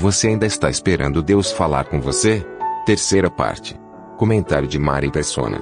Você 0.00 0.28
ainda 0.28 0.46
está 0.46 0.70
esperando 0.70 1.22
Deus 1.22 1.52
falar 1.52 1.84
com 1.84 2.00
você? 2.00 2.42
Terceira 2.86 3.30
parte. 3.30 3.76
Comentário 4.16 4.66
de 4.66 4.78
Mari 4.78 5.10
Persona. 5.10 5.60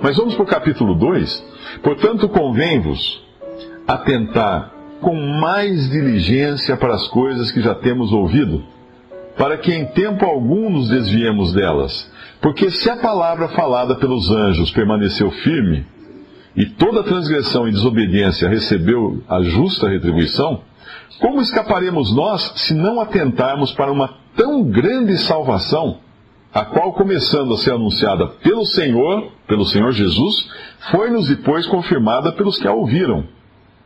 Mas 0.00 0.16
vamos 0.16 0.36
para 0.36 0.44
o 0.44 0.46
capítulo 0.46 0.94
2. 0.94 1.44
Portanto, 1.82 2.28
convém-vos 2.28 3.20
atentar 3.88 4.72
com 5.00 5.16
mais 5.16 5.90
diligência 5.90 6.76
para 6.76 6.94
as 6.94 7.08
coisas 7.08 7.50
que 7.50 7.60
já 7.60 7.74
temos 7.74 8.12
ouvido, 8.12 8.62
para 9.36 9.58
que 9.58 9.74
em 9.74 9.86
tempo 9.86 10.24
algum 10.24 10.70
nos 10.70 10.88
desviemos 10.88 11.52
delas. 11.52 12.08
Porque 12.40 12.70
se 12.70 12.88
a 12.88 12.98
palavra 12.98 13.48
falada 13.48 13.96
pelos 13.96 14.30
anjos 14.30 14.70
permaneceu 14.70 15.28
firme, 15.32 15.84
e 16.54 16.66
toda 16.66 17.02
transgressão 17.02 17.66
e 17.66 17.72
desobediência 17.72 18.48
recebeu 18.48 19.24
a 19.28 19.42
justa 19.42 19.88
retribuição, 19.88 20.62
como 21.20 21.40
escaparemos 21.40 22.14
nós 22.14 22.52
se 22.56 22.74
não 22.74 23.00
atentarmos 23.00 23.72
para 23.72 23.90
uma 23.90 24.14
tão 24.36 24.62
grande 24.64 25.16
salvação, 25.18 25.98
a 26.52 26.64
qual, 26.64 26.92
começando 26.92 27.52
a 27.52 27.58
ser 27.58 27.72
anunciada 27.72 28.26
pelo 28.42 28.64
Senhor, 28.64 29.32
pelo 29.46 29.64
Senhor 29.66 29.92
Jesus, 29.92 30.48
foi-nos 30.90 31.28
depois 31.28 31.66
confirmada 31.66 32.32
pelos 32.32 32.58
que 32.58 32.66
a 32.66 32.72
ouviram, 32.72 33.24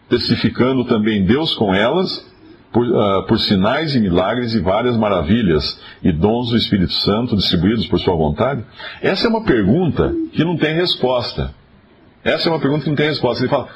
testificando 0.08 0.84
também 0.84 1.24
Deus 1.24 1.54
com 1.54 1.74
elas, 1.74 2.30
por, 2.72 2.86
uh, 2.86 3.26
por 3.26 3.38
sinais 3.38 3.94
e 3.94 4.00
milagres 4.00 4.54
e 4.54 4.60
várias 4.60 4.96
maravilhas 4.96 5.80
e 6.02 6.10
dons 6.10 6.50
do 6.50 6.56
Espírito 6.56 6.92
Santo 6.92 7.36
distribuídos 7.36 7.86
por 7.86 8.00
sua 8.00 8.16
vontade? 8.16 8.64
Essa 9.00 9.26
é 9.26 9.30
uma 9.30 9.44
pergunta 9.44 10.14
que 10.32 10.44
não 10.44 10.56
tem 10.56 10.74
resposta. 10.74 11.54
Essa 12.24 12.48
é 12.48 12.52
uma 12.52 12.60
pergunta 12.60 12.84
que 12.84 12.90
não 12.90 12.96
tem 12.96 13.08
resposta. 13.08 13.42
Ele 13.42 13.50
fala: 13.50 13.68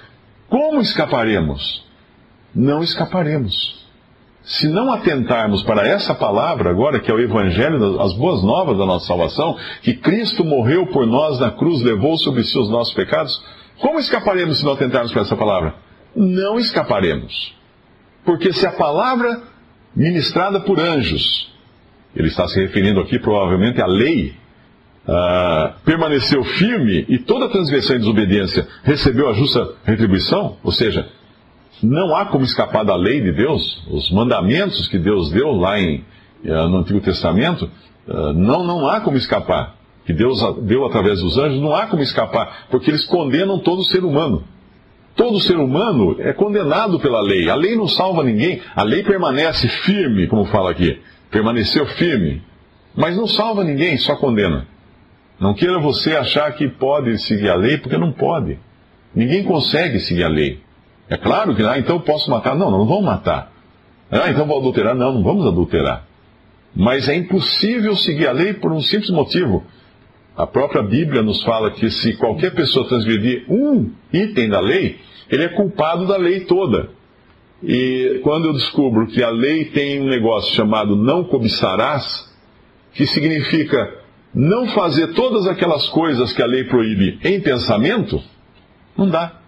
como 0.48 0.80
escaparemos? 0.80 1.85
Não 2.54 2.82
escaparemos. 2.82 3.86
Se 4.42 4.68
não 4.68 4.92
atentarmos 4.92 5.64
para 5.64 5.86
essa 5.86 6.14
palavra 6.14 6.70
agora, 6.70 7.00
que 7.00 7.10
é 7.10 7.14
o 7.14 7.18
Evangelho, 7.18 8.00
as 8.00 8.12
boas 8.14 8.44
novas 8.44 8.78
da 8.78 8.86
nossa 8.86 9.06
salvação, 9.06 9.56
que 9.82 9.94
Cristo 9.94 10.44
morreu 10.44 10.86
por 10.86 11.04
nós 11.04 11.40
na 11.40 11.50
cruz, 11.50 11.82
levou 11.82 12.16
sobre 12.16 12.44
si 12.44 12.56
os 12.56 12.70
nossos 12.70 12.94
pecados, 12.94 13.42
como 13.80 13.98
escaparemos 13.98 14.58
se 14.58 14.64
não 14.64 14.72
atentarmos 14.72 15.12
para 15.12 15.22
essa 15.22 15.36
palavra? 15.36 15.74
Não 16.14 16.58
escaparemos. 16.58 17.54
Porque 18.24 18.52
se 18.52 18.64
a 18.66 18.72
palavra 18.72 19.42
ministrada 19.94 20.60
por 20.60 20.78
anjos, 20.78 21.52
ele 22.14 22.28
está 22.28 22.46
se 22.46 22.60
referindo 22.60 23.00
aqui 23.00 23.18
provavelmente 23.18 23.82
à 23.82 23.86
lei, 23.86 24.34
uh, 25.06 25.74
permaneceu 25.84 26.44
firme 26.44 27.04
e 27.08 27.18
toda 27.18 27.48
transgressão 27.48 27.96
e 27.96 27.98
desobediência 27.98 28.66
recebeu 28.84 29.28
a 29.28 29.32
justa 29.32 29.74
retribuição, 29.84 30.56
ou 30.62 30.72
seja, 30.72 31.08
não 31.82 32.14
há 32.16 32.26
como 32.26 32.44
escapar 32.44 32.84
da 32.84 32.96
lei 32.96 33.20
de 33.20 33.32
Deus, 33.32 33.82
os 33.90 34.10
mandamentos 34.10 34.88
que 34.88 34.98
Deus 34.98 35.30
deu 35.30 35.52
lá 35.52 35.78
em, 35.78 36.04
uh, 36.44 36.68
no 36.68 36.78
Antigo 36.78 37.00
Testamento, 37.00 37.70
uh, 38.08 38.32
não, 38.32 38.64
não 38.64 38.88
há 38.88 39.00
como 39.00 39.16
escapar. 39.16 39.74
Que 40.04 40.12
Deus 40.12 40.38
deu 40.62 40.86
através 40.86 41.20
dos 41.20 41.36
anjos, 41.36 41.60
não 41.60 41.74
há 41.74 41.86
como 41.86 42.02
escapar, 42.02 42.66
porque 42.70 42.90
eles 42.90 43.04
condenam 43.04 43.58
todo 43.58 43.84
ser 43.84 44.04
humano. 44.04 44.44
Todo 45.16 45.40
ser 45.40 45.56
humano 45.56 46.16
é 46.20 46.32
condenado 46.34 47.00
pela 47.00 47.22
lei. 47.22 47.48
A 47.48 47.54
lei 47.54 47.74
não 47.74 47.88
salva 47.88 48.22
ninguém. 48.22 48.60
A 48.74 48.82
lei 48.82 49.02
permanece 49.02 49.66
firme, 49.66 50.26
como 50.26 50.44
fala 50.44 50.70
aqui. 50.70 51.00
Permaneceu 51.30 51.86
firme. 51.86 52.42
Mas 52.94 53.16
não 53.16 53.26
salva 53.26 53.64
ninguém, 53.64 53.96
só 53.96 54.14
condena. 54.14 54.66
Não 55.40 55.54
queira 55.54 55.80
você 55.80 56.14
achar 56.14 56.52
que 56.52 56.68
pode 56.68 57.18
seguir 57.18 57.48
a 57.48 57.54
lei, 57.54 57.78
porque 57.78 57.96
não 57.96 58.12
pode. 58.12 58.58
Ninguém 59.14 59.42
consegue 59.42 59.98
seguir 60.00 60.24
a 60.24 60.28
lei. 60.28 60.60
É 61.08 61.16
claro 61.16 61.54
que, 61.54 61.62
ah, 61.62 61.78
então 61.78 62.00
posso 62.00 62.30
matar. 62.30 62.54
Não, 62.56 62.70
não 62.70 62.84
vamos 62.86 63.04
matar. 63.04 63.52
Ah, 64.10 64.30
então 64.30 64.46
vou 64.46 64.58
adulterar. 64.58 64.94
Não, 64.94 65.12
não 65.12 65.22
vamos 65.22 65.46
adulterar. 65.46 66.04
Mas 66.74 67.08
é 67.08 67.14
impossível 67.14 67.96
seguir 67.96 68.26
a 68.26 68.32
lei 68.32 68.54
por 68.54 68.72
um 68.72 68.80
simples 68.80 69.10
motivo. 69.10 69.64
A 70.36 70.46
própria 70.46 70.82
Bíblia 70.82 71.22
nos 71.22 71.42
fala 71.42 71.70
que 71.70 71.88
se 71.90 72.14
qualquer 72.16 72.54
pessoa 72.54 72.86
transgredir 72.86 73.46
um 73.48 73.90
item 74.12 74.50
da 74.50 74.60
lei, 74.60 74.98
ele 75.30 75.44
é 75.44 75.48
culpado 75.48 76.06
da 76.06 76.16
lei 76.16 76.40
toda. 76.40 76.90
E 77.62 78.20
quando 78.22 78.46
eu 78.46 78.52
descubro 78.52 79.06
que 79.06 79.22
a 79.22 79.30
lei 79.30 79.64
tem 79.66 80.02
um 80.02 80.06
negócio 80.06 80.54
chamado 80.54 80.94
não 80.94 81.24
cobiçarás, 81.24 82.30
que 82.92 83.06
significa 83.06 83.94
não 84.34 84.66
fazer 84.68 85.14
todas 85.14 85.46
aquelas 85.46 85.88
coisas 85.88 86.32
que 86.34 86.42
a 86.42 86.46
lei 86.46 86.64
proíbe 86.64 87.18
em 87.24 87.40
pensamento, 87.40 88.22
não 88.96 89.08
dá. 89.08 89.40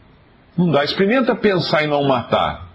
Não 0.58 0.70
dá. 0.70 0.82
Experimenta 0.82 1.36
pensar 1.36 1.84
em 1.84 1.86
não 1.86 2.02
matar. 2.02 2.68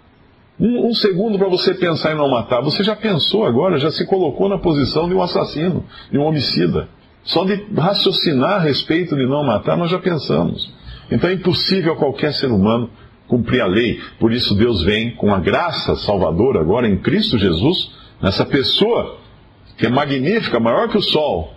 Um, 0.58 0.88
um 0.88 0.94
segundo 0.94 1.38
para 1.38 1.48
você 1.48 1.74
pensar 1.74 2.12
em 2.12 2.16
não 2.16 2.30
matar. 2.30 2.62
Você 2.62 2.82
já 2.82 2.96
pensou 2.96 3.44
agora, 3.44 3.78
já 3.78 3.90
se 3.90 4.06
colocou 4.06 4.48
na 4.48 4.58
posição 4.58 5.06
de 5.06 5.14
um 5.14 5.20
assassino, 5.20 5.84
de 6.10 6.18
um 6.18 6.22
homicida. 6.22 6.88
Só 7.22 7.44
de 7.44 7.66
raciocinar 7.76 8.54
a 8.54 8.60
respeito 8.60 9.14
de 9.14 9.26
não 9.26 9.44
matar, 9.44 9.76
nós 9.76 9.90
já 9.90 9.98
pensamos. 9.98 10.72
Então 11.10 11.28
é 11.28 11.34
impossível 11.34 11.92
a 11.92 11.96
qualquer 11.96 12.32
ser 12.32 12.50
humano 12.50 12.88
cumprir 13.26 13.60
a 13.60 13.66
lei. 13.66 14.00
Por 14.18 14.32
isso 14.32 14.54
Deus 14.54 14.82
vem 14.82 15.14
com 15.16 15.34
a 15.34 15.40
graça 15.40 15.96
salvadora 15.96 16.60
agora 16.60 16.88
em 16.88 16.98
Cristo 16.98 17.38
Jesus, 17.38 17.90
nessa 18.20 18.44
pessoa 18.44 19.18
que 19.76 19.86
é 19.86 19.90
magnífica, 19.90 20.60
maior 20.60 20.88
que 20.88 20.98
o 20.98 21.02
sol, 21.02 21.53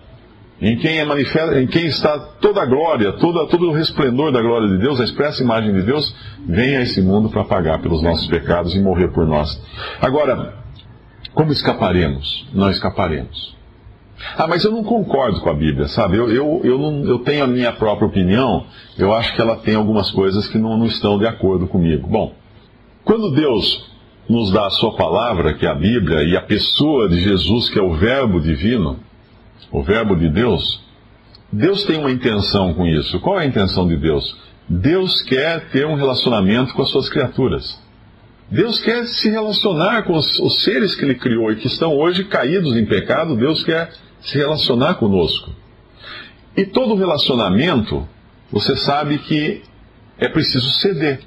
em 0.60 0.76
quem, 0.78 1.00
é 1.00 1.62
em 1.62 1.68
quem 1.68 1.86
está 1.86 2.18
toda 2.42 2.62
a 2.62 2.66
glória, 2.66 3.14
toda, 3.14 3.46
todo 3.48 3.70
o 3.70 3.74
resplendor 3.74 4.32
da 4.32 4.42
glória 4.42 4.68
de 4.70 4.78
Deus, 4.80 5.00
a 5.00 5.04
expressa 5.04 5.44
imagem 5.44 5.72
de 5.74 5.84
Deus, 5.84 6.16
vem 6.48 6.78
a 6.78 6.82
esse 6.82 7.02
mundo 7.02 7.30
para 7.30 7.44
pagar 7.46 7.80
pelos 7.80 8.02
nossos 8.02 8.26
pecados 8.28 8.76
e 8.76 8.80
morrer 8.80 9.10
por 9.10 9.28
nós. 9.28 9.62
Agora, 10.02 10.56
como 11.34 11.52
escaparemos? 11.52 12.48
Não 12.54 12.72
escaparemos. 12.72 13.56
Ah, 14.36 14.48
mas 14.48 14.64
eu 14.64 14.72
não 14.72 14.84
concordo 14.84 15.40
com 15.42 15.50
a 15.52 15.54
Bíblia, 15.54 15.88
sabe? 15.88 16.18
Eu, 16.18 16.28
eu, 16.32 16.62
eu, 16.64 16.78
não, 16.80 17.06
eu 17.06 17.20
tenho 17.20 17.44
a 17.44 17.48
minha 17.48 17.72
própria 17.72 18.08
opinião, 18.08 18.66
eu 18.98 19.14
acho 19.14 19.36
que 19.36 19.42
ela 19.42 19.58
tem 19.58 19.76
algumas 19.76 20.10
coisas 20.10 20.48
que 20.48 20.58
não, 20.58 20.76
não 20.76 20.88
estão 20.88 21.20
de 21.20 21.28
acordo 21.28 21.68
comigo. 21.68 22.08
Bom, 22.08 22.34
quando 23.04 23.30
Deus 23.32 23.88
nos 24.28 24.52
dá 24.52 24.66
a 24.66 24.72
sua 24.72 24.96
palavra, 24.96 25.54
que 25.54 25.68
é 25.68 25.70
a 25.70 25.76
Bíblia, 25.76 26.24
e 26.24 26.36
a 26.36 26.42
pessoa 26.42 27.08
de 27.08 27.20
Jesus, 27.20 27.70
que 27.70 27.78
é 27.78 27.82
o 27.82 27.94
Verbo 27.94 28.42
divino, 28.42 29.00
o 29.72 29.84
Verbo 29.84 30.16
de 30.16 30.30
Deus, 30.30 30.82
Deus 31.52 31.84
tem 31.86 31.98
uma 31.98 32.12
intenção 32.12 32.74
com 32.74 32.86
isso. 32.86 33.20
Qual 33.20 33.40
é 33.40 33.44
a 33.44 33.48
intenção 33.48 33.88
de 33.88 33.98
Deus? 33.98 34.38
Deus 34.70 35.22
quer 35.22 35.70
ter 35.70 35.86
um 35.86 35.96
relacionamento 35.96 36.74
com 36.74 36.82
as 36.82 36.90
suas 36.90 37.10
criaturas. 37.10 37.82
Deus 38.50 38.80
quer 38.80 39.06
se 39.06 39.30
relacionar 39.30 40.04
com 40.04 40.14
os, 40.14 40.40
os 40.40 40.64
seres 40.64 40.96
que 40.96 41.04
Ele 41.04 41.16
criou 41.16 41.52
e 41.52 41.56
que 41.56 41.68
estão 41.68 41.96
hoje 41.96 42.26
caídos 42.26 42.76
em 42.76 42.86
pecado. 42.86 43.36
Deus 43.36 43.64
quer 43.64 43.92
se 44.22 44.38
relacionar 44.38 44.96
conosco. 44.96 45.52
E 46.56 46.66
todo 46.66 46.96
relacionamento, 46.96 48.08
você 48.52 48.76
sabe 48.76 49.20
que 49.20 49.62
é 50.18 50.28
preciso 50.28 50.70
ceder. 50.72 51.20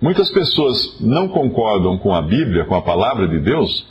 Muitas 0.00 0.30
pessoas 0.30 0.96
não 1.00 1.28
concordam 1.28 1.98
com 1.98 2.14
a 2.14 2.22
Bíblia, 2.22 2.64
com 2.64 2.74
a 2.74 2.82
palavra 2.82 3.28
de 3.28 3.38
Deus, 3.40 3.86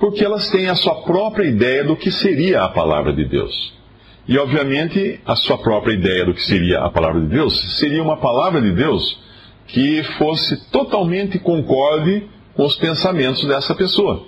porque 0.00 0.24
elas 0.24 0.48
têm 0.48 0.68
a 0.68 0.74
sua 0.74 1.02
própria 1.02 1.44
ideia 1.44 1.84
do 1.84 1.94
que 1.94 2.10
seria 2.10 2.64
a 2.64 2.68
palavra 2.70 3.12
de 3.12 3.26
Deus. 3.26 3.78
E, 4.26 4.38
obviamente, 4.38 5.20
a 5.26 5.36
sua 5.36 5.58
própria 5.58 5.92
ideia 5.92 6.24
do 6.24 6.32
que 6.32 6.42
seria 6.42 6.80
a 6.80 6.90
palavra 6.90 7.20
de 7.20 7.26
Deus 7.26 7.78
seria 7.78 8.02
uma 8.02 8.16
palavra 8.16 8.62
de 8.62 8.72
Deus 8.72 9.20
que 9.66 10.02
fosse 10.18 10.70
totalmente 10.70 11.38
concorde 11.38 12.26
com 12.54 12.64
os 12.64 12.76
pensamentos 12.76 13.44
dessa 13.46 13.74
pessoa. 13.74 14.24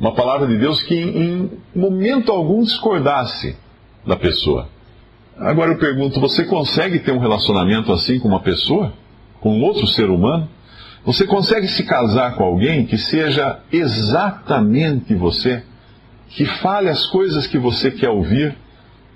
Uma 0.00 0.12
palavra 0.12 0.46
de 0.46 0.56
Deus 0.56 0.82
que 0.82 0.94
em 0.94 1.50
momento 1.74 2.32
algum 2.32 2.62
discordasse 2.62 3.56
da 4.06 4.16
pessoa. 4.16 4.68
Agora 5.36 5.72
eu 5.72 5.78
pergunto: 5.78 6.18
você 6.18 6.44
consegue 6.44 7.00
ter 7.00 7.12
um 7.12 7.18
relacionamento 7.18 7.92
assim 7.92 8.18
com 8.18 8.28
uma 8.28 8.40
pessoa? 8.40 8.92
Com 9.40 9.60
outro 9.60 9.86
ser 9.86 10.08
humano? 10.10 10.48
Você 11.04 11.26
consegue 11.26 11.68
se 11.68 11.84
casar 11.84 12.34
com 12.34 12.44
alguém 12.44 12.86
que 12.86 12.96
seja 12.96 13.60
exatamente 13.70 15.14
você? 15.14 15.62
Que 16.30 16.46
fale 16.46 16.88
as 16.88 17.06
coisas 17.06 17.46
que 17.46 17.58
você 17.58 17.90
quer 17.90 18.08
ouvir? 18.08 18.56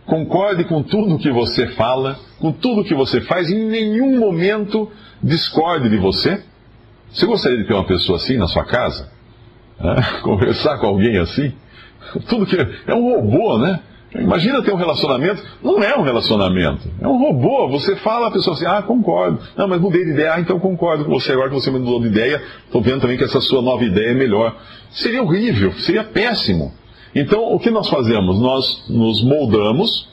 Concorde 0.05 0.65
com 0.65 0.83
tudo 0.83 1.19
que 1.19 1.31
você 1.31 1.67
fala, 1.69 2.19
com 2.39 2.53
tudo 2.53 2.85
que 2.85 2.95
você 2.95 3.21
faz, 3.23 3.51
em 3.51 3.69
nenhum 3.69 4.19
momento 4.19 4.91
discorde 5.23 5.89
de 5.89 5.97
você? 5.97 6.43
Você 7.11 7.27
gostaria 7.27 7.59
de 7.59 7.67
ter 7.67 7.75
uma 7.75 7.87
pessoa 7.87 8.17
assim 8.17 8.37
na 8.37 8.47
sua 8.47 8.65
casa? 8.65 9.11
É? 9.81 10.21
Conversar 10.21 10.79
com 10.79 10.87
alguém 10.87 11.19
assim? 11.19 11.53
Tudo 12.29 12.47
que. 12.47 12.57
É 12.87 12.95
um 12.95 13.15
robô, 13.15 13.59
né? 13.59 13.81
Imagina 14.15 14.63
ter 14.63 14.73
um 14.73 14.77
relacionamento. 14.77 15.43
Não 15.63 15.83
é 15.83 15.97
um 15.99 16.03
relacionamento. 16.03 16.89
É 17.01 17.07
um 17.07 17.19
robô. 17.19 17.69
Você 17.69 17.95
fala, 17.97 18.29
a 18.29 18.31
pessoa 18.31 18.57
assim, 18.57 18.65
ah, 18.67 18.83
concordo. 18.83 19.39
Não, 19.57 19.69
mas 19.69 19.81
mudei 19.81 20.05
de 20.05 20.13
ideia. 20.13 20.35
Ah, 20.35 20.41
então 20.41 20.59
concordo 20.59 21.05
com 21.05 21.11
você. 21.11 21.33
Agora 21.33 21.51
que 21.51 21.55
você 21.55 21.71
mudou 21.71 22.01
de 22.01 22.07
ideia, 22.07 22.43
estou 22.65 22.81
vendo 22.81 23.03
também 23.03 23.19
que 23.19 23.25
essa 23.25 23.41
sua 23.41 23.61
nova 23.61 23.85
ideia 23.85 24.11
é 24.11 24.15
melhor. 24.15 24.57
Seria 24.91 25.23
horrível, 25.23 25.73
seria 25.75 26.05
péssimo. 26.05 26.73
Então, 27.15 27.53
o 27.53 27.59
que 27.59 27.71
nós 27.71 27.89
fazemos? 27.89 28.41
Nós 28.41 28.89
nos 28.89 29.23
moldamos 29.23 30.09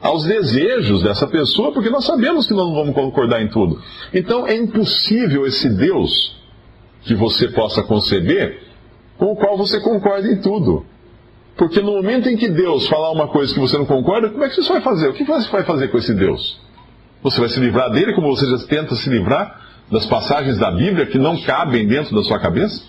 aos 0.00 0.24
desejos 0.24 1.02
dessa 1.02 1.26
pessoa, 1.26 1.72
porque 1.72 1.88
nós 1.88 2.04
sabemos 2.04 2.46
que 2.46 2.54
nós 2.54 2.66
não 2.66 2.74
vamos 2.74 2.94
concordar 2.94 3.40
em 3.40 3.48
tudo. 3.48 3.80
Então, 4.12 4.46
é 4.46 4.56
impossível 4.56 5.46
esse 5.46 5.68
Deus 5.70 6.36
que 7.02 7.14
você 7.14 7.48
possa 7.48 7.82
conceber 7.82 8.60
com 9.16 9.26
o 9.32 9.36
qual 9.36 9.56
você 9.56 9.80
concorda 9.80 10.28
em 10.28 10.40
tudo. 10.40 10.84
Porque 11.56 11.80
no 11.80 11.92
momento 11.92 12.28
em 12.28 12.36
que 12.36 12.48
Deus 12.48 12.86
falar 12.88 13.10
uma 13.10 13.28
coisa 13.28 13.52
que 13.52 13.60
você 13.60 13.76
não 13.76 13.84
concorda, 13.84 14.30
como 14.30 14.42
é 14.44 14.48
que 14.48 14.56
você 14.56 14.72
vai 14.72 14.80
fazer? 14.80 15.08
O 15.08 15.12
que 15.12 15.24
você 15.24 15.50
vai 15.50 15.64
fazer 15.64 15.88
com 15.88 15.98
esse 15.98 16.14
Deus? 16.14 16.60
Você 17.22 17.38
vai 17.38 17.48
se 17.48 17.60
livrar 17.60 17.90
dele 17.90 18.14
como 18.14 18.34
você 18.34 18.46
já 18.46 18.66
tenta 18.66 18.94
se 18.94 19.08
livrar 19.08 19.60
das 19.90 20.06
passagens 20.06 20.58
da 20.58 20.70
Bíblia 20.70 21.06
que 21.06 21.18
não 21.18 21.40
cabem 21.42 21.86
dentro 21.86 22.14
da 22.16 22.22
sua 22.22 22.38
cabeça? 22.38 22.82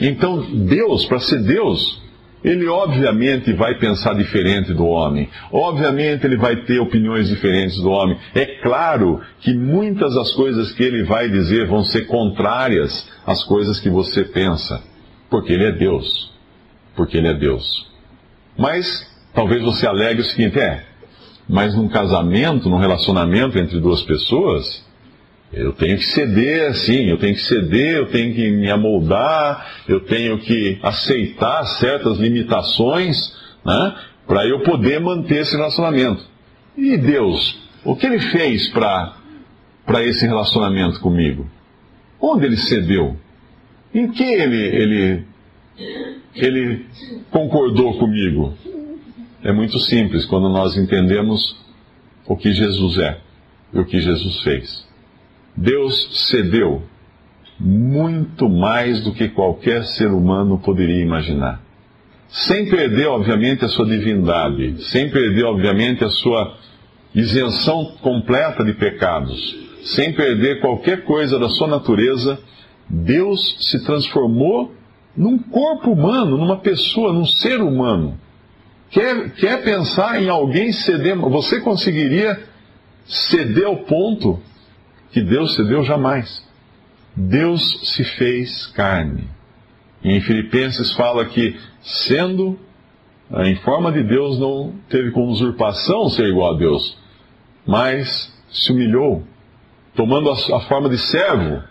Então, 0.00 0.40
Deus, 0.66 1.06
para 1.06 1.18
ser 1.20 1.42
Deus, 1.42 2.02
ele 2.44 2.68
obviamente 2.68 3.52
vai 3.54 3.76
pensar 3.78 4.14
diferente 4.14 4.72
do 4.72 4.86
homem. 4.86 5.28
Obviamente 5.50 6.24
ele 6.24 6.36
vai 6.36 6.56
ter 6.64 6.78
opiniões 6.78 7.28
diferentes 7.28 7.76
do 7.78 7.90
homem. 7.90 8.16
É 8.34 8.44
claro 8.62 9.20
que 9.40 9.52
muitas 9.52 10.14
das 10.14 10.32
coisas 10.32 10.70
que 10.72 10.82
ele 10.82 11.02
vai 11.02 11.28
dizer 11.28 11.66
vão 11.66 11.82
ser 11.82 12.06
contrárias 12.06 13.10
às 13.26 13.42
coisas 13.42 13.80
que 13.80 13.90
você 13.90 14.22
pensa. 14.22 14.80
Porque 15.28 15.52
ele 15.52 15.64
é 15.64 15.72
Deus. 15.72 16.35
Porque 16.96 17.18
ele 17.18 17.28
é 17.28 17.34
Deus. 17.34 17.86
Mas 18.58 19.06
talvez 19.34 19.62
você 19.62 19.86
alegue 19.86 20.22
o 20.22 20.24
seguinte: 20.24 20.58
é, 20.58 20.84
mas 21.48 21.74
num 21.74 21.88
casamento, 21.88 22.68
num 22.68 22.78
relacionamento 22.78 23.58
entre 23.58 23.78
duas 23.78 24.02
pessoas, 24.02 24.84
eu 25.52 25.72
tenho 25.72 25.96
que 25.96 26.04
ceder, 26.06 26.74
sim, 26.74 27.08
eu 27.08 27.18
tenho 27.18 27.34
que 27.34 27.42
ceder, 27.42 27.96
eu 27.96 28.06
tenho 28.06 28.34
que 28.34 28.50
me 28.50 28.70
amoldar, 28.70 29.84
eu 29.86 30.00
tenho 30.00 30.38
que 30.38 30.78
aceitar 30.82 31.64
certas 31.64 32.18
limitações, 32.18 33.16
né, 33.64 33.94
para 34.26 34.44
eu 34.46 34.60
poder 34.60 35.00
manter 35.00 35.42
esse 35.42 35.56
relacionamento. 35.56 36.24
E 36.76 36.96
Deus, 36.96 37.58
o 37.84 37.94
que 37.94 38.06
Ele 38.06 38.18
fez 38.18 38.68
para 38.68 39.14
esse 40.02 40.26
relacionamento 40.26 41.00
comigo? 41.00 41.48
Onde 42.20 42.46
Ele 42.46 42.56
cedeu? 42.56 43.16
Em 43.94 44.10
que 44.10 44.24
Ele, 44.24 44.62
ele 44.76 45.24
ele 46.34 46.86
concordou 47.30 47.98
comigo? 47.98 48.54
É 49.42 49.52
muito 49.52 49.78
simples 49.78 50.24
quando 50.24 50.48
nós 50.48 50.76
entendemos 50.76 51.56
o 52.26 52.36
que 52.36 52.52
Jesus 52.52 52.98
é 52.98 53.18
e 53.72 53.78
o 53.78 53.84
que 53.84 54.00
Jesus 54.00 54.40
fez. 54.40 54.86
Deus 55.56 56.28
cedeu 56.30 56.82
muito 57.58 58.48
mais 58.48 59.02
do 59.02 59.12
que 59.12 59.28
qualquer 59.28 59.84
ser 59.84 60.08
humano 60.08 60.58
poderia 60.58 61.02
imaginar. 61.02 61.62
Sem 62.28 62.68
perder, 62.68 63.06
obviamente, 63.06 63.64
a 63.64 63.68
sua 63.68 63.86
divindade, 63.86 64.82
sem 64.84 65.10
perder, 65.10 65.44
obviamente, 65.44 66.04
a 66.04 66.10
sua 66.10 66.58
isenção 67.14 67.96
completa 68.02 68.64
de 68.64 68.74
pecados, 68.74 69.56
sem 69.82 70.12
perder 70.12 70.60
qualquer 70.60 71.04
coisa 71.04 71.38
da 71.38 71.48
sua 71.48 71.68
natureza, 71.68 72.38
Deus 72.90 73.56
se 73.60 73.82
transformou 73.84 74.75
num 75.16 75.38
corpo 75.38 75.90
humano, 75.90 76.36
numa 76.36 76.58
pessoa, 76.58 77.12
num 77.12 77.24
ser 77.24 77.60
humano. 77.60 78.18
Quer, 78.90 79.30
quer 79.34 79.64
pensar 79.64 80.22
em 80.22 80.28
alguém 80.28 80.72
ceder? 80.72 81.16
Você 81.16 81.60
conseguiria 81.60 82.38
ceder 83.06 83.66
ao 83.66 83.78
ponto 83.78 84.40
que 85.10 85.22
Deus 85.22 85.54
cedeu 85.54 85.82
jamais? 85.82 86.44
Deus 87.16 87.94
se 87.94 88.04
fez 88.04 88.66
carne. 88.68 89.28
E 90.04 90.12
em 90.12 90.20
Filipenses 90.20 90.92
fala 90.92 91.24
que, 91.24 91.58
sendo 91.80 92.58
eh, 93.32 93.48
em 93.48 93.56
forma 93.56 93.90
de 93.90 94.02
Deus, 94.02 94.38
não 94.38 94.74
teve 94.88 95.10
como 95.10 95.28
usurpação 95.28 96.10
ser 96.10 96.28
igual 96.28 96.54
a 96.54 96.58
Deus, 96.58 96.96
mas 97.66 98.32
se 98.50 98.70
humilhou, 98.70 99.24
tomando 99.94 100.30
a, 100.30 100.34
a 100.34 100.60
forma 100.68 100.88
de 100.88 100.98
servo 100.98 101.62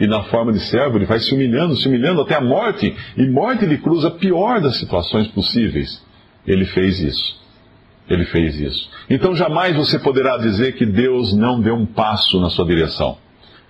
e 0.00 0.06
na 0.06 0.22
forma 0.24 0.52
de 0.52 0.60
servo, 0.60 0.96
ele 0.96 1.06
vai 1.06 1.18
se 1.18 1.34
humilhando, 1.34 1.76
se 1.76 1.88
humilhando 1.88 2.20
até 2.20 2.36
a 2.36 2.40
morte, 2.40 2.94
e 3.16 3.26
morte 3.26 3.66
de 3.66 3.78
cruz, 3.78 4.04
a 4.04 4.10
pior 4.10 4.60
das 4.60 4.76
situações 4.76 5.26
possíveis. 5.28 6.02
Ele 6.46 6.64
fez 6.66 7.00
isso. 7.00 7.36
Ele 8.08 8.24
fez 8.26 8.58
isso. 8.58 8.88
Então 9.10 9.34
jamais 9.34 9.76
você 9.76 9.98
poderá 9.98 10.38
dizer 10.38 10.76
que 10.76 10.86
Deus 10.86 11.34
não 11.34 11.60
deu 11.60 11.74
um 11.74 11.84
passo 11.84 12.40
na 12.40 12.48
sua 12.48 12.64
direção. 12.64 13.18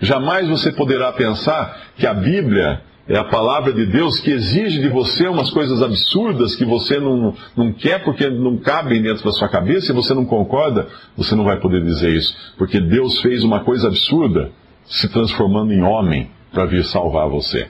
Jamais 0.01 0.49
você 0.49 0.71
poderá 0.71 1.13
pensar 1.13 1.89
que 1.97 2.07
a 2.07 2.15
Bíblia 2.15 2.83
é 3.09 3.17
a 3.17 3.25
palavra 3.25 3.73
de 3.73 3.87
Deus 3.87 4.21
que 4.21 4.31
exige 4.31 4.81
de 4.81 4.89
você 4.89 5.27
umas 5.27 5.51
coisas 5.51 5.83
absurdas 5.83 6.55
que 6.55 6.65
você 6.65 7.01
não, 7.01 7.35
não 7.57 7.73
quer 7.73 8.05
porque 8.05 8.29
não 8.29 8.59
cabem 8.59 9.03
dentro 9.03 9.25
da 9.25 9.33
sua 9.33 9.49
cabeça 9.49 9.91
e 9.91 9.95
você 9.95 10.13
não 10.13 10.27
concorda, 10.27 10.87
você 11.17 11.35
não 11.35 11.43
vai 11.43 11.59
poder 11.59 11.83
dizer 11.83 12.15
isso. 12.15 12.37
Porque 12.59 12.79
Deus 12.79 13.21
fez 13.23 13.43
uma 13.43 13.65
coisa 13.65 13.89
absurda 13.89 14.53
se 14.89 15.09
transformando 15.09 15.73
em 15.73 15.83
homem 15.83 16.31
para 16.53 16.67
vir 16.67 16.85
salvar 16.85 17.29
você. 17.29 17.69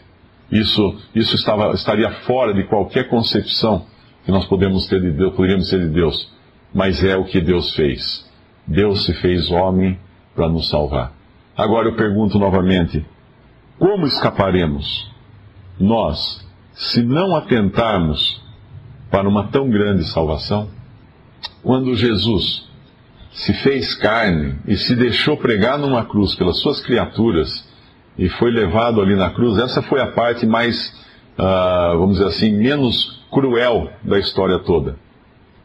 Isso, 0.50 0.96
isso 1.14 1.34
estava, 1.34 1.72
estaria 1.72 2.10
fora 2.22 2.54
de 2.54 2.64
qualquer 2.64 3.08
concepção 3.08 3.84
que 4.24 4.30
nós 4.30 4.46
podemos 4.46 4.86
ter 4.86 5.00
de 5.00 5.10
Deus, 5.10 5.34
poderíamos 5.34 5.68
ter 5.68 5.80
de 5.80 5.88
Deus. 5.88 6.32
Mas 6.72 7.02
é 7.02 7.16
o 7.16 7.24
que 7.24 7.40
Deus 7.40 7.74
fez. 7.74 8.28
Deus 8.66 9.04
se 9.04 9.14
fez 9.14 9.50
homem 9.50 9.98
para 10.34 10.48
nos 10.48 10.68
salvar. 10.68 11.12
Agora 11.56 11.88
eu 11.88 11.96
pergunto 11.96 12.38
novamente: 12.38 13.04
como 13.78 14.06
escaparemos 14.06 15.10
nós 15.80 16.46
se 16.72 17.02
não 17.02 17.34
atentarmos 17.34 18.42
para 19.10 19.28
uma 19.28 19.48
tão 19.48 19.68
grande 19.68 20.04
salvação? 20.04 20.68
Quando 21.62 21.94
Jesus 21.94 22.67
se 23.30 23.52
fez 23.62 23.94
carne 23.94 24.56
e 24.66 24.76
se 24.76 24.94
deixou 24.96 25.36
pregar 25.36 25.78
numa 25.78 26.04
cruz 26.04 26.34
pelas 26.34 26.58
suas 26.60 26.80
criaturas 26.80 27.66
e 28.18 28.28
foi 28.28 28.50
levado 28.50 29.00
ali 29.00 29.14
na 29.14 29.30
cruz, 29.30 29.58
essa 29.58 29.80
foi 29.82 30.00
a 30.00 30.08
parte 30.08 30.44
mais, 30.44 30.88
uh, 31.38 31.96
vamos 31.98 32.16
dizer 32.16 32.28
assim, 32.28 32.52
menos 32.52 33.22
cruel 33.30 33.90
da 34.02 34.18
história 34.18 34.58
toda. 34.58 34.96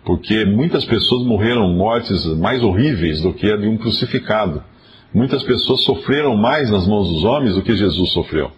Porque 0.06 0.46
muitas 0.46 0.86
pessoas 0.86 1.26
morreram 1.26 1.70
mortes 1.70 2.26
mais 2.38 2.62
horríveis 2.62 3.22
do 3.22 3.34
que 3.34 3.52
a 3.52 3.58
de 3.58 3.68
um 3.68 3.78
crucificado. 3.78 4.62
Muitas 5.14 5.44
pessoas 5.44 5.84
sofreram 5.84 6.36
mais 6.36 6.70
nas 6.70 6.88
mãos 6.88 7.08
dos 7.08 7.24
homens 7.24 7.56
do 7.56 7.62
que 7.62 7.76
Jesus 7.76 8.12
sofreu. 8.12 8.52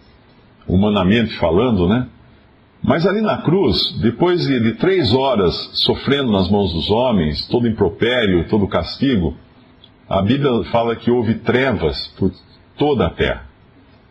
Humanamente 0.66 1.36
falando, 1.38 1.88
né? 1.88 2.08
Mas 2.82 3.06
ali 3.06 3.20
na 3.20 3.38
cruz, 3.42 3.92
depois 4.00 4.46
de, 4.46 4.60
de, 4.60 4.74
três 4.74 5.12
horas 5.12 5.54
sofrendo 5.74 6.30
nas 6.30 6.48
mãos 6.50 6.72
dos 6.72 6.90
homens, 6.90 7.46
todo 7.48 7.66
impropério, 7.66 8.48
todo 8.48 8.68
castigo, 8.68 9.36
a 10.08 10.22
Bíblia 10.22 10.62
fala 10.70 10.94
que 10.94 11.10
houve 11.10 11.34
trevas 11.34 12.06
por 12.18 12.32
toda 12.78 13.06
a 13.06 13.10
terra. 13.10 13.46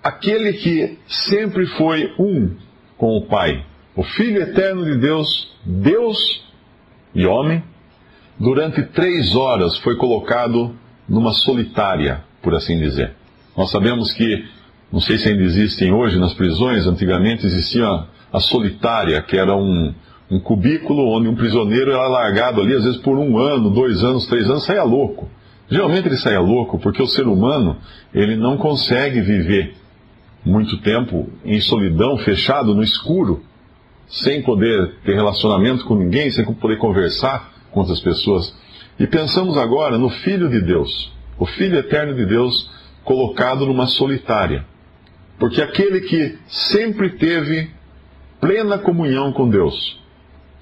Aquele 0.04 0.54
que 0.54 1.00
sempre 1.08 1.66
foi 1.68 2.14
um 2.20 2.56
com 2.98 3.18
o 3.18 3.26
Pai, 3.28 3.66
o 3.96 4.04
Filho 4.04 4.42
eterno 4.42 4.84
de 4.84 4.98
Deus, 4.98 5.52
Deus 5.66 6.44
e 7.14 7.26
homem, 7.26 7.64
durante 8.38 8.84
três 8.84 9.36
horas 9.36 9.78
foi 9.80 9.96
colocado 9.96 10.76
numa 11.08 11.32
solitária, 11.32 12.24
por 12.42 12.54
assim 12.54 12.78
dizer. 12.78 13.14
Nós 13.56 13.72
sabemos 13.72 14.12
que, 14.12 14.46
não 14.92 15.00
sei 15.00 15.18
se 15.18 15.30
ainda 15.30 15.44
existem 15.44 15.94
hoje 15.94 16.20
nas 16.20 16.34
prisões, 16.34 16.86
antigamente 16.86 17.46
existia 17.46 18.06
a 18.32 18.40
solitária, 18.40 19.22
que 19.22 19.38
era 19.38 19.56
um, 19.56 19.94
um 20.30 20.40
cubículo 20.40 21.08
onde 21.10 21.28
um 21.28 21.36
prisioneiro 21.36 21.92
era 21.92 22.08
largado 22.08 22.62
ali, 22.62 22.74
às 22.74 22.84
vezes 22.84 23.00
por 23.00 23.18
um 23.18 23.38
ano, 23.38 23.70
dois 23.70 24.04
anos, 24.04 24.28
três 24.28 24.50
anos, 24.50 24.66
saia 24.66 24.84
louco. 24.84 25.30
Geralmente 25.70 26.08
ele 26.08 26.18
saia 26.18 26.40
louco 26.40 26.78
porque 26.80 27.02
o 27.02 27.08
ser 27.08 27.28
humano 27.28 27.78
ele 28.14 28.36
não 28.36 28.58
consegue 28.58 29.22
viver 29.22 29.76
muito 30.46 30.78
tempo 30.82 31.28
em 31.44 31.60
solidão, 31.60 32.18
fechado 32.18 32.76
no 32.76 32.84
escuro, 32.84 33.42
sem 34.08 34.44
poder 34.44 34.98
ter 35.04 35.16
relacionamento 35.16 35.86
com 35.86 35.96
ninguém, 35.96 36.30
sem 36.30 36.46
poder 36.46 36.78
conversar 36.78 37.52
com 37.72 37.80
outras 37.80 38.00
pessoas. 38.00 38.56
E 39.00 39.08
pensamos 39.08 39.58
agora 39.58 39.98
no 39.98 40.10
Filho 40.10 40.48
de 40.48 40.62
Deus, 40.62 41.12
o 41.40 41.46
Filho 41.46 41.80
eterno 41.80 42.14
de 42.14 42.26
Deus 42.26 42.70
colocado 43.04 43.66
numa 43.66 43.88
solitária. 43.88 44.66
Porque 45.40 45.62
aquele 45.62 46.02
que 46.02 46.38
sempre 46.48 47.10
teve 47.18 47.70
plena 48.46 48.78
comunhão 48.78 49.34
com 49.34 49.50
Deus. 49.50 50.00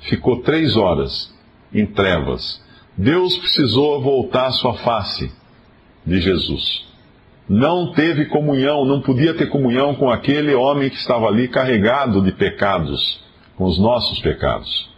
Ficou 0.03 0.41
três 0.41 0.77
horas 0.77 1.35
em 1.73 1.85
trevas. 1.85 2.63
Deus 2.97 3.35
precisou 3.35 4.01
voltar 4.01 4.51
sua 4.51 4.75
face 4.75 5.29
de 6.05 6.21
Jesus. 6.21 6.85
não 7.49 7.91
teve 7.91 8.27
comunhão, 8.27 8.85
não 8.85 9.01
podia 9.01 9.33
ter 9.33 9.47
comunhão 9.47 9.95
com 9.95 10.09
aquele 10.09 10.55
homem 10.55 10.89
que 10.89 10.95
estava 10.95 11.27
ali 11.27 11.49
carregado 11.49 12.21
de 12.21 12.31
pecados, 12.31 13.21
com 13.57 13.65
os 13.65 13.77
nossos 13.77 14.17
pecados. 14.21 14.89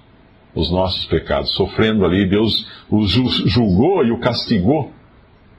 Os 0.53 0.69
nossos 0.69 1.05
pecados, 1.05 1.55
sofrendo 1.55 2.05
ali, 2.05 2.29
Deus 2.29 2.69
o 2.87 3.03
julgou 3.07 4.05
e 4.05 4.11
o 4.11 4.19
castigou, 4.19 4.91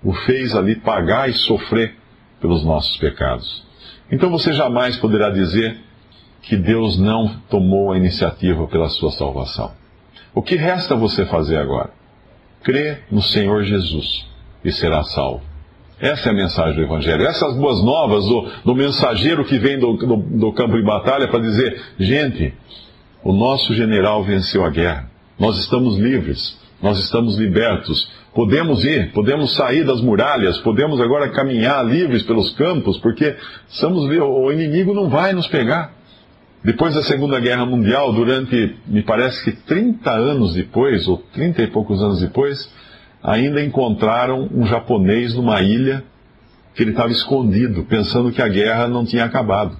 o 0.02 0.12
fez 0.12 0.54
ali 0.54 0.76
pagar 0.76 1.28
e 1.28 1.32
sofrer 1.32 1.96
pelos 2.40 2.64
nossos 2.64 2.96
pecados. 2.98 3.66
Então 4.12 4.30
você 4.30 4.52
jamais 4.52 4.96
poderá 4.96 5.28
dizer 5.30 5.84
que 6.46 6.56
Deus 6.56 6.98
não 6.98 7.40
tomou 7.50 7.92
a 7.92 7.96
iniciativa 7.96 8.66
pela 8.68 8.88
sua 8.88 9.10
salvação. 9.10 9.72
O 10.34 10.42
que 10.42 10.56
resta 10.56 10.94
você 10.94 11.26
fazer 11.26 11.58
agora? 11.58 11.90
Crê 12.62 12.98
no 13.10 13.20
Senhor 13.20 13.64
Jesus 13.64 14.26
e 14.64 14.70
será 14.72 15.02
salvo. 15.02 15.42
Essa 16.00 16.28
é 16.28 16.32
a 16.32 16.34
mensagem 16.34 16.74
do 16.76 16.82
Evangelho. 16.82 17.26
Essas 17.26 17.56
boas 17.56 17.82
novas 17.82 18.24
do, 18.26 18.50
do 18.64 18.74
mensageiro 18.74 19.44
que 19.44 19.58
vem 19.58 19.78
do, 19.78 19.94
do, 19.94 20.16
do 20.16 20.52
campo 20.52 20.76
de 20.76 20.84
batalha 20.84 21.26
para 21.28 21.40
dizer: 21.40 21.80
gente, 21.98 22.52
o 23.24 23.32
nosso 23.32 23.74
general 23.74 24.22
venceu 24.22 24.64
a 24.64 24.70
guerra. 24.70 25.10
Nós 25.38 25.58
estamos 25.58 25.96
livres. 25.98 26.58
Nós 26.82 26.98
estamos 26.98 27.38
libertos. 27.38 28.10
Podemos 28.34 28.84
ir, 28.84 29.12
podemos 29.12 29.54
sair 29.54 29.84
das 29.84 30.02
muralhas, 30.02 30.58
podemos 30.58 31.00
agora 31.00 31.30
caminhar 31.30 31.82
livres 31.86 32.22
pelos 32.22 32.50
campos, 32.50 32.98
porque 32.98 33.34
estamos, 33.66 34.04
o 34.04 34.52
inimigo 34.52 34.92
não 34.92 35.08
vai 35.08 35.32
nos 35.32 35.46
pegar. 35.46 35.95
Depois 36.64 36.94
da 36.94 37.02
Segunda 37.02 37.38
Guerra 37.38 37.64
Mundial, 37.64 38.12
durante, 38.12 38.76
me 38.86 39.02
parece 39.02 39.44
que 39.44 39.52
30 39.52 40.10
anos 40.10 40.54
depois, 40.54 41.06
ou 41.06 41.18
30 41.32 41.62
e 41.62 41.66
poucos 41.68 42.02
anos 42.02 42.20
depois, 42.20 42.68
ainda 43.22 43.62
encontraram 43.62 44.48
um 44.52 44.66
japonês 44.66 45.34
numa 45.34 45.60
ilha 45.62 46.02
que 46.74 46.82
ele 46.82 46.90
estava 46.90 47.10
escondido, 47.10 47.84
pensando 47.84 48.30
que 48.30 48.42
a 48.42 48.48
guerra 48.48 48.86
não 48.86 49.04
tinha 49.04 49.24
acabado. 49.24 49.76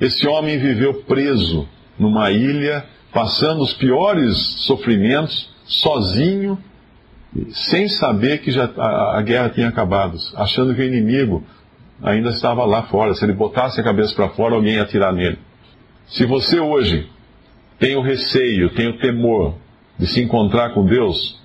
Esse 0.00 0.26
homem 0.28 0.58
viveu 0.58 1.02
preso 1.04 1.66
numa 1.98 2.30
ilha, 2.30 2.84
passando 3.12 3.62
os 3.62 3.72
piores 3.72 4.36
sofrimentos, 4.66 5.52
sozinho, 5.64 6.58
sem 7.50 7.88
saber 7.88 8.38
que 8.38 8.50
já 8.50 8.70
a, 8.76 9.18
a 9.18 9.22
guerra 9.22 9.50
tinha 9.50 9.68
acabado, 9.68 10.18
achando 10.36 10.74
que 10.74 10.80
o 10.80 10.84
inimigo 10.84 11.44
ainda 12.02 12.30
estava 12.30 12.64
lá 12.64 12.84
fora. 12.84 13.14
Se 13.14 13.24
ele 13.24 13.32
botasse 13.32 13.80
a 13.80 13.84
cabeça 13.84 14.14
para 14.14 14.28
fora, 14.30 14.54
alguém 14.54 14.74
ia 14.74 14.82
atirar 14.82 15.12
nele. 15.12 15.38
Se 16.08 16.24
você 16.26 16.58
hoje 16.58 17.08
tem 17.78 17.96
o 17.96 18.02
receio, 18.02 18.70
tem 18.70 18.88
o 18.88 18.98
temor 18.98 19.54
de 19.98 20.06
se 20.06 20.20
encontrar 20.20 20.74
com 20.74 20.84
Deus, 20.84 21.40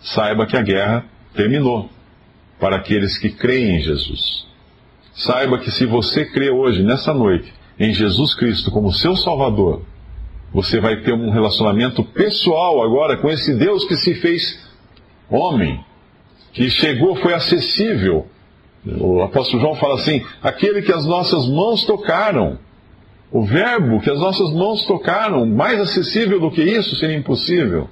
saiba 0.00 0.46
que 0.46 0.56
a 0.56 0.62
guerra 0.62 1.04
terminou 1.34 1.90
para 2.58 2.76
aqueles 2.76 3.18
que 3.18 3.30
creem 3.30 3.76
em 3.76 3.80
Jesus. 3.80 4.46
Saiba 5.14 5.58
que 5.58 5.70
se 5.70 5.86
você 5.86 6.24
crê 6.24 6.50
hoje, 6.50 6.82
nessa 6.82 7.12
noite, 7.12 7.52
em 7.78 7.92
Jesus 7.92 8.34
Cristo 8.34 8.70
como 8.70 8.92
seu 8.92 9.16
Salvador, 9.16 9.82
você 10.52 10.80
vai 10.80 11.00
ter 11.02 11.12
um 11.12 11.30
relacionamento 11.30 12.04
pessoal 12.04 12.82
agora 12.82 13.16
com 13.16 13.28
esse 13.28 13.54
Deus 13.54 13.84
que 13.84 13.96
se 13.96 14.14
fez 14.14 14.64
homem, 15.28 15.84
que 16.52 16.70
chegou, 16.70 17.16
foi 17.16 17.34
acessível. 17.34 18.28
O 18.86 19.22
apóstolo 19.22 19.60
João 19.60 19.74
fala 19.74 19.94
assim: 19.94 20.24
aquele 20.40 20.82
que 20.82 20.92
as 20.92 21.04
nossas 21.04 21.48
mãos 21.48 21.84
tocaram. 21.84 22.58
O 23.30 23.44
verbo 23.44 24.00
que 24.00 24.10
as 24.10 24.18
nossas 24.18 24.52
mãos 24.52 24.84
tocaram, 24.84 25.44
mais 25.46 25.80
acessível 25.80 26.38
do 26.38 26.50
que 26.50 26.62
isso 26.62 26.94
seria 26.96 27.16
impossível. 27.16 27.88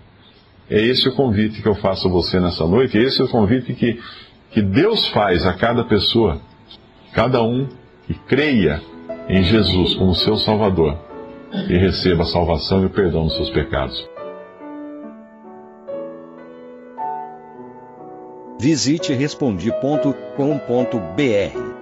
É 0.71 0.81
esse 0.81 1.09
o 1.09 1.15
convite 1.15 1.61
que 1.61 1.69
eu 1.69 1.75
faço 1.75 2.09
a 2.09 2.11
você 2.11 2.39
nessa 2.39 2.67
noite, 2.67 2.97
esse 2.97 3.21
é 3.21 3.25
o 3.25 3.29
convite 3.29 3.75
que, 3.75 4.01
que 4.51 4.63
Deus 4.63 5.09
faz 5.09 5.45
a 5.45 5.53
cada 5.53 5.85
pessoa, 5.85 6.41
cada 7.13 7.43
um 7.43 7.69
que 8.07 8.15
creia 8.15 8.81
em 9.29 9.43
Jesus 9.43 9.95
como 9.95 10.15
seu 10.15 10.37
Salvador 10.37 10.97
e 11.69 11.77
receba 11.77 12.23
a 12.23 12.27
salvação 12.27 12.83
e 12.83 12.87
o 12.87 12.91
perdão 12.91 13.25
dos 13.25 13.35
seus 13.35 13.51
pecados. 13.51 14.09
Visite 18.59 19.13
respondi.com.br. 19.13 21.82